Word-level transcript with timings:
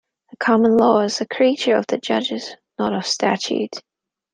The 0.31 0.37
common 0.37 0.77
law 0.77 1.01
is 1.01 1.21
a 1.21 1.27
creature 1.27 1.75
of 1.75 1.85
the 1.85 1.99
judges, 1.99 2.55
not 2.79 2.91
of 2.91 3.05
statute. 3.05 3.83